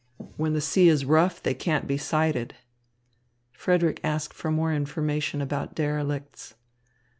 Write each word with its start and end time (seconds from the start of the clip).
When 0.35 0.53
the 0.53 0.61
sea 0.61 0.89
is 0.89 1.05
rough, 1.05 1.43
they 1.43 1.53
can't 1.53 1.85
be 1.85 1.95
sighted." 1.95 2.55
Frederick 3.51 3.99
asked 4.03 4.33
for 4.33 4.49
more 4.49 4.73
information 4.73 5.41
about 5.43 5.75
derelicts. 5.75 6.55